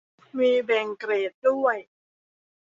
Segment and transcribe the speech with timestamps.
[0.39, 1.77] มีแบ่งเกรดด้วย